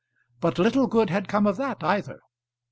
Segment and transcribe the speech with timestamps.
[0.39, 2.21] But little good had come of that either.